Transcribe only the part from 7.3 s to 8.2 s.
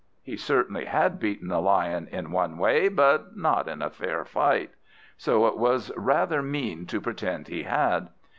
he had.